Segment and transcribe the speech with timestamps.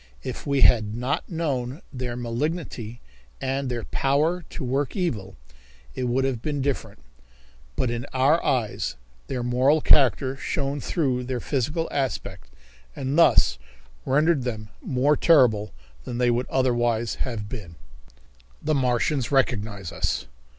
[0.23, 3.01] If we had not known their malignity
[3.39, 5.35] and their power to work evil,
[5.93, 6.97] it would have been different,
[7.75, 8.95] but in our eyes
[9.27, 12.49] their moral character shone through their physical aspect
[12.95, 13.59] and thus
[14.03, 15.71] rendered them more terrible
[16.03, 17.75] than they would otherwise have been.
[18.59, 20.25] The Martians Recognize Us.